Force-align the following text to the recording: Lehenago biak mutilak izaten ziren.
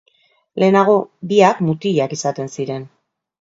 Lehenago 0.61 0.95
biak 1.33 1.61
mutilak 1.67 2.17
izaten 2.19 2.51
ziren. 2.57 2.89